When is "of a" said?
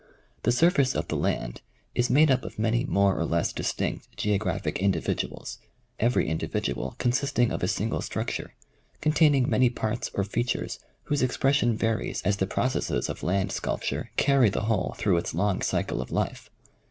7.51-7.67